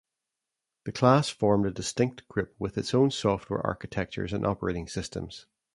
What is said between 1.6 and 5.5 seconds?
a distinct group with its own software architectures and operating systems.